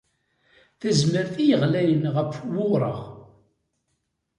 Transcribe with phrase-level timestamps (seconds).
[0.79, 2.99] Tazmert i yeɣlayen ɣef wuṛeɣ.